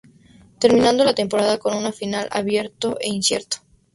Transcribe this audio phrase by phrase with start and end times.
[0.57, 3.57] Terminando la temporada con una final abierto e incierto.